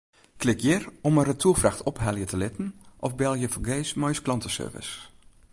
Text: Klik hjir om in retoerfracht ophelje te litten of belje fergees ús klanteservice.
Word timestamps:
Klik 0.43 0.61
hjir 0.65 0.83
om 1.07 1.19
in 1.21 1.27
retoerfracht 1.29 1.83
ophelje 1.91 2.25
te 2.29 2.37
litten 2.43 2.67
of 3.07 3.15
belje 3.21 3.49
fergees 3.55 3.91
ús 4.11 4.23
klanteservice. 4.25 4.93